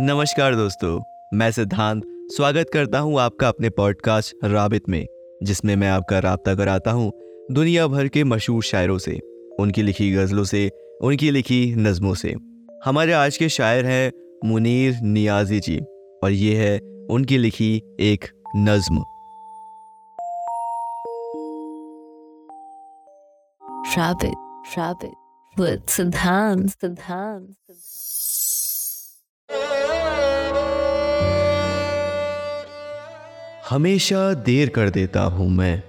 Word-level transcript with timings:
नमस्कार 0.00 0.54
दोस्तों 0.54 1.00
मैं 1.34 1.50
सिद्धांत 1.50 2.02
स्वागत 2.08 2.70
करता 2.72 2.98
हूँ 2.98 3.20
आपका 3.20 3.48
अपने 3.48 3.70
पॉडकास्ट 3.70 4.36
राबित 4.44 4.88
में 4.88 5.06
जिसमें 5.42 5.76
मैं 5.76 5.88
आपका 5.88 6.18
रबता 6.18 6.54
कराता 6.54 6.90
हूँ 6.90 7.12
दुनिया 7.50 7.86
भर 7.86 8.08
के 8.08 8.24
मशहूर 8.24 8.62
शायरों 8.62 8.98
से 8.98 9.20
उनकी 9.60 9.82
लिखी 9.82 10.12
गज़लों 10.12 10.44
से 10.44 10.70
उनकी 11.02 11.30
लिखी 11.30 11.74
नज़मों 11.74 12.14
से। 12.14 12.34
हमारे 12.84 13.12
आज 13.12 13.36
के 13.36 13.48
शायर 13.48 13.86
हैं 13.86 14.12
मुनीर 14.44 15.00
नियाजी 15.02 15.60
जी 15.60 15.80
और 16.24 16.30
ये 16.30 16.56
है 16.56 16.78
उनकी 17.10 17.38
लिखी 17.38 17.82
एक 18.00 18.24
नज़्म। 18.56 19.04
Rabbit, 23.96 24.36
rabbit, 24.76 25.14
with 25.58 25.82
Siddhant, 25.86 26.68
हमेशा 33.70 34.34
देर 34.34 34.68
कर 34.68 34.90
देता 34.90 35.22
हूँ 35.22 35.50
मैं। 35.50 35.82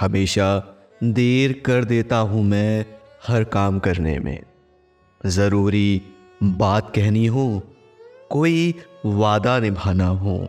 हमेशा 0.00 0.76
देर 1.04 1.62
कर 1.66 1.84
देता 1.84 2.16
हूँ 2.16 2.42
मैं 2.44 2.86
हर 3.28 3.44
काम 3.44 3.78
करने 3.78 4.18
में। 4.18 4.42
ज़रूरी 5.26 6.02
बात 6.42 6.92
कहनी 6.94 7.26
हो, 7.26 7.62
कोई 8.30 8.74
वादा 9.06 9.58
निभाना 9.58 10.06
हो, 10.06 10.48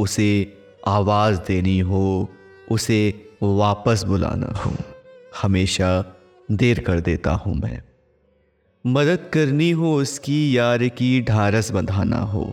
उसे 0.00 0.58
आवाज़ 0.86 1.40
देनी 1.40 1.78
हो, 1.78 2.28
उसे 2.70 3.30
वापस 3.42 4.02
बुलाना 4.02 4.52
हो, 4.58 4.72
हमेशा 5.42 6.14
देर 6.50 6.80
कर 6.80 7.00
देता 7.00 7.30
हूँ 7.30 7.54
मैं। 7.54 7.82
मदद 8.86 9.30
करनी 9.32 9.70
हो 9.70 9.94
उसकी 9.94 10.56
यार 10.56 10.88
की 10.88 11.20
ढारस 11.20 11.70
बंधाना 11.70 12.18
हो। 12.18 12.52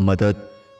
मदद 0.00 0.36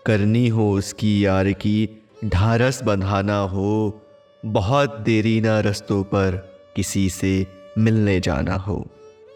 करनी 0.07 0.49
हो 0.49 0.73
उसकी 0.73 1.25
यार 1.25 1.53
की 1.53 2.03
ढारस 2.25 2.83
बंधाना 2.83 3.39
हो। 3.39 4.01
बहुत 4.45 4.99
देरी 4.99 5.41
ना 5.41 5.61
रस्तों 5.61 6.05
पर 6.05 6.37
किसी 6.77 7.11
से 7.11 7.47
मिलने 7.79 8.21
जाना 8.21 8.55
हो। 8.55 8.87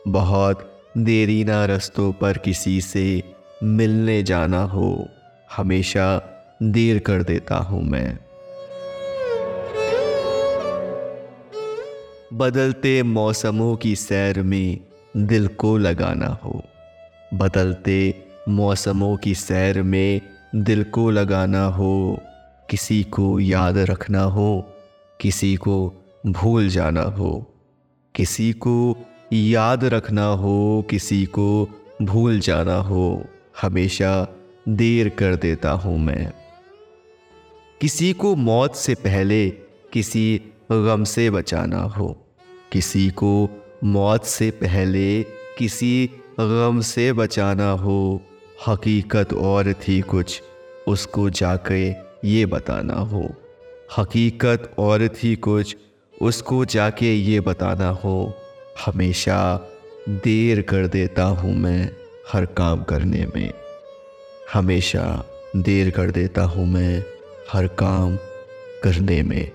बहुत 0.09 0.83
देरी 0.99 1.45
ना 1.45 1.65
रस्तों 1.65 2.13
पर 2.13 2.39
किसी 2.39 2.81
से 2.81 3.23
मिलने 3.63 4.23
जाना 4.23 4.63
हो। 4.63 5.09
हमेशा 5.57 6.23
देर 6.63 6.99
कर 6.99 7.23
देता 7.23 7.57
हूँ 7.57 7.83
मैं। 7.83 8.19
बदलते 12.33 13.03
मौसमों 13.03 13.77
की 13.77 13.97
सैर 13.97 14.43
में 14.43 14.79
दिल 15.17 15.47
को 15.47 15.79
लगाना 15.79 16.27
हो। 16.27 16.63
बदलते 17.35 18.27
मौसमों 18.49 19.17
की 19.17 19.35
सैर 19.35 19.83
में 19.83 20.21
दिल 20.55 20.85
को 20.85 21.11
लगाना 21.11 21.65
हो। 21.67 22.21
किसी 22.71 23.03
को 23.03 23.41
याद 23.41 23.79
रखना 23.79 24.23
हो, 24.23 24.73
किसी 25.21 25.57
को 25.57 25.93
भूल 26.27 26.69
जाना 26.69 27.03
हो। 27.03 27.55
किसी 28.15 28.53
को 28.53 28.97
याद 29.33 29.85
रखना 29.85 30.27
हो, 30.27 30.87
किसी 30.91 31.25
को 31.25 31.69
भूल 32.03 32.41
जाना 32.41 32.75
हो। 32.75 33.25
हमेशा 33.63 34.29
देर 34.69 35.09
कर 35.09 35.37
देता 35.37 35.71
हूँ 35.71 35.99
मैं। 35.99 36.33
किसी 37.81 38.13
को 38.13 38.37
मौत 38.37 38.77
से 38.77 38.95
पहले 38.95 39.51
किसी 39.93 40.41
गम 40.73 41.05
से 41.05 41.31
बचाना 41.31 41.83
हो। 41.83 42.27
किसी 42.73 43.11
को 43.11 43.61
मौत 43.85 44.25
से 44.25 44.51
पहले 44.51 45.23
किसी 45.59 46.11
गम 46.41 46.81
से 46.81 47.13
बचाना 47.13 47.71
हो, 47.71 48.23
हकीकत 48.67 49.33
और 49.33 49.73
थी 49.73 50.01
कुछ, 50.01 50.43
उसको 50.89 51.31
जाके 51.31 51.91
ये 52.29 52.47
बताना 52.47 52.95
हो। 52.95 53.35
हकीकत 53.99 54.75
और 54.79 55.09
थी 55.09 55.37
कुछ, 55.37 55.77
उसको 56.23 56.65
जाके 56.65 57.15
ये 57.15 57.41
बताना 57.41 57.89
हो। 57.89 58.35
हमेशा 58.87 59.69
देर 60.09 60.63
कर 60.63 60.87
देता 60.87 61.25
हूँ 61.25 61.55
मैं 61.55 61.91
हर 62.33 62.47
काम 62.47 62.83
करने 62.83 63.27
में। 63.37 63.53
हमेशा 64.53 65.25
देर 65.57 65.91
कर 65.91 66.11
देता 66.11 66.43
हूँ 66.43 66.67
मैं 66.67 67.05
हर 67.53 67.67
काम 67.67 68.17
करने 68.83 69.23
में। 69.23 69.51